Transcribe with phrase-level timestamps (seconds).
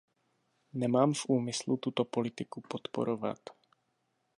[0.81, 3.39] Nemám v úmyslu tuto politiku podporovat.